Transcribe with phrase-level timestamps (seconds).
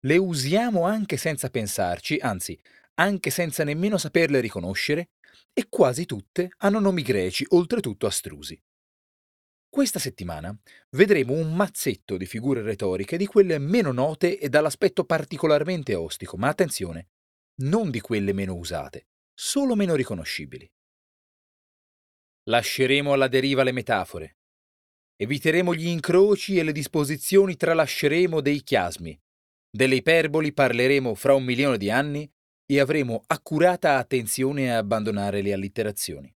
[0.00, 2.58] Le usiamo anche senza pensarci, anzi,
[2.94, 5.10] anche senza nemmeno saperle riconoscere,
[5.52, 8.60] e quasi tutte hanno nomi greci, oltretutto astrusi.
[9.68, 10.56] Questa settimana
[10.90, 16.48] vedremo un mazzetto di figure retoriche di quelle meno note e dall'aspetto particolarmente ostico, ma
[16.48, 17.08] attenzione,
[17.62, 20.70] non di quelle meno usate, solo meno riconoscibili.
[22.44, 24.36] Lasceremo alla deriva le metafore.
[25.16, 29.20] Eviteremo gli incroci e le disposizioni tralasceremo dei chiasmi,
[29.70, 32.30] delle iperboli parleremo fra un milione di anni
[32.66, 36.32] e avremo accurata attenzione a abbandonare le allitterazioni.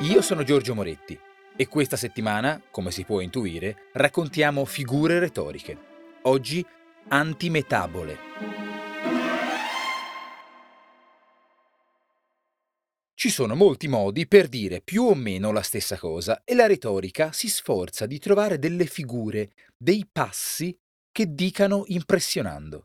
[0.00, 1.18] Io sono Giorgio Moretti
[1.56, 5.76] e questa settimana, come si può intuire, raccontiamo figure retoriche.
[6.22, 6.64] Oggi
[7.08, 8.16] antimetabole.
[13.14, 17.32] Ci sono molti modi per dire più o meno la stessa cosa e la retorica
[17.32, 20.76] si sforza di trovare delle figure, dei passi
[21.18, 22.84] che dicano impressionando.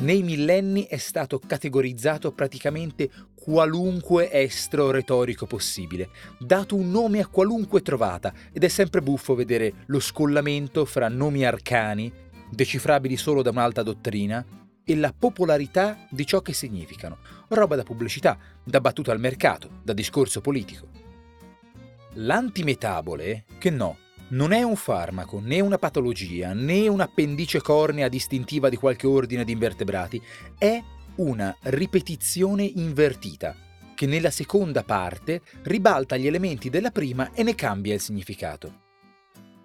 [0.00, 6.10] Nei millenni è stato categorizzato praticamente qualunque estro retorico possibile,
[6.40, 11.46] dato un nome a qualunque trovata ed è sempre buffo vedere lo scollamento fra nomi
[11.46, 12.12] arcani,
[12.50, 14.44] decifrabili solo da un'alta dottrina,
[14.82, 17.18] e la popolarità di ciò che significano,
[17.50, 20.88] roba da pubblicità, da battuta al mercato, da discorso politico.
[22.14, 23.98] L'antimetabole, che no,
[24.30, 29.52] non è un farmaco, né una patologia, né un'appendice cornea distintiva di qualche ordine di
[29.52, 30.20] invertebrati,
[30.58, 30.82] è
[31.16, 33.56] una ripetizione invertita,
[33.94, 38.86] che nella seconda parte ribalta gli elementi della prima e ne cambia il significato.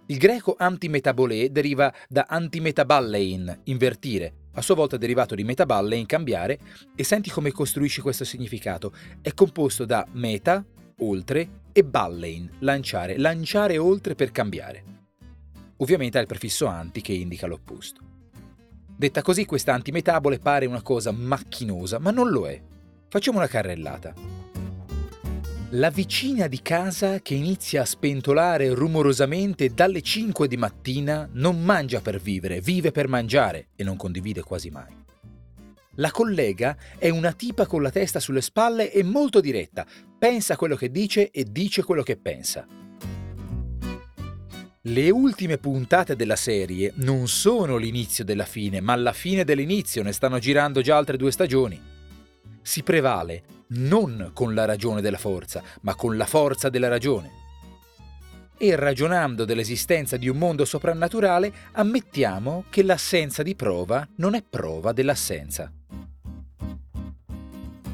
[0.08, 6.60] Il greco antimetabolè deriva da antimetaballein, invertire, a sua volta derivato di metaballein, cambiare,
[6.96, 8.94] e senti come costruisce questo significato.
[9.22, 10.64] È composto da meta,
[11.00, 14.84] oltre, e ballein, lanciare, lanciare oltre per cambiare.
[15.78, 18.02] Ovviamente ha il prefisso anti che indica l'opposto.
[18.96, 22.62] Detta così, questa antimetabole pare una cosa macchinosa, ma non lo è.
[23.10, 24.14] Facciamo una carrellata.
[25.72, 32.00] La vicina di casa che inizia a spentolare rumorosamente dalle 5 di mattina non mangia
[32.00, 35.03] per vivere, vive per mangiare e non condivide quasi mai.
[35.98, 39.86] La collega è una tipa con la testa sulle spalle e molto diretta,
[40.18, 42.66] pensa quello che dice e dice quello che pensa.
[44.86, 50.14] Le ultime puntate della serie non sono l'inizio della fine, ma la fine dell'inizio, ne
[50.14, 51.80] stanno girando già altre due stagioni.
[52.62, 53.44] Si prevale
[53.76, 57.43] non con la ragione della forza, ma con la forza della ragione.
[58.58, 64.94] E ragionando dell'esistenza di un mondo soprannaturale, ammettiamo che l'assenza di prova non è prova
[64.94, 65.72] dell'assenza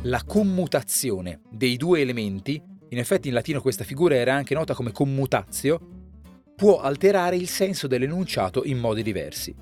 [0.04, 4.94] la commutazione dei due elementi, in effetti in latino questa figura era anche nota come
[4.94, 5.80] commutatio,
[6.56, 9.54] può alterare il senso dell'enunciato in modi diversi.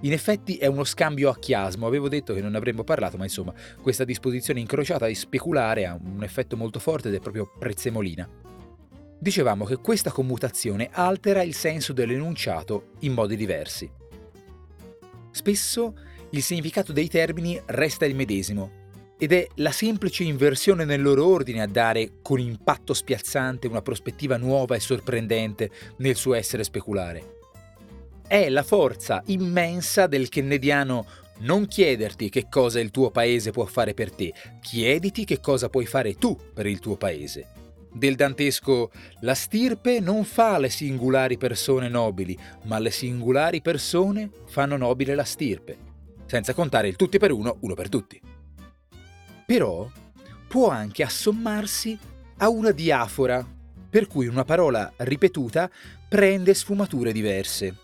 [0.00, 3.54] In effetti è uno scambio a chiasmo, avevo detto che non avremmo parlato, ma insomma
[3.80, 8.51] questa disposizione incrociata e speculare ha un effetto molto forte ed è proprio prezzemolina.
[9.22, 13.88] Dicevamo che questa commutazione altera il senso dell'enunciato in modi diversi.
[15.30, 15.94] Spesso
[16.30, 18.80] il significato dei termini resta il medesimo,
[19.16, 24.36] ed è la semplice inversione nel loro ordine a dare con impatto spiazzante una prospettiva
[24.38, 27.36] nuova e sorprendente nel suo essere speculare.
[28.26, 31.06] È la forza immensa del kennediano
[31.42, 35.86] non chiederti che cosa il tuo paese può fare per te, chiediti che cosa puoi
[35.86, 37.61] fare tu per il tuo paese.
[37.92, 38.90] Del dantesco
[39.20, 45.24] La stirpe non fa le singolari persone nobili, ma le singolari persone fanno nobile la
[45.24, 45.76] stirpe,
[46.26, 48.20] senza contare il tutti per uno, uno per tutti.
[49.44, 49.90] Però
[50.48, 51.98] può anche assommarsi
[52.38, 53.46] a una diafora,
[53.88, 55.70] per cui una parola ripetuta
[56.08, 57.76] prende sfumature diverse.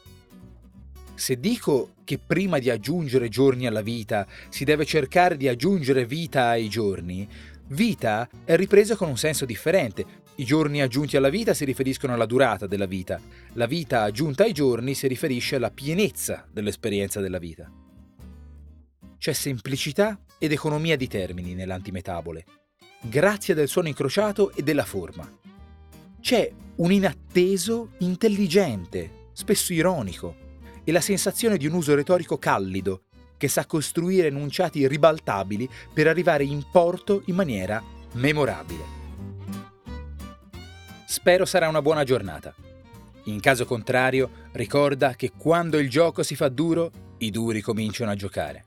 [1.14, 6.46] Se dico che prima di aggiungere giorni alla vita si deve cercare di aggiungere vita
[6.46, 7.28] ai giorni,
[7.68, 10.26] vita è ripresa con un senso differente.
[10.36, 13.20] I giorni aggiunti alla vita si riferiscono alla durata della vita,
[13.54, 17.70] la vita aggiunta ai giorni si riferisce alla pienezza dell'esperienza della vita.
[19.18, 22.44] C'è semplicità ed economia di termini nell'antimetabole,
[23.00, 25.28] grazie del suono incrociato e della forma.
[26.20, 30.46] C'è un inatteso intelligente, spesso ironico,
[30.84, 33.02] e la sensazione di un uso retorico callido,
[33.38, 37.82] che sa costruire enunciati ribaltabili per arrivare in porto in maniera
[38.12, 38.96] memorabile.
[41.06, 42.54] Spero sarà una buona giornata.
[43.24, 48.14] In caso contrario, ricorda che quando il gioco si fa duro, i duri cominciano a
[48.14, 48.64] giocare.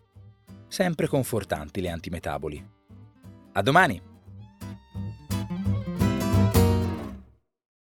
[0.68, 2.70] Sempre confortanti le antimetaboli.
[3.54, 4.11] A domani!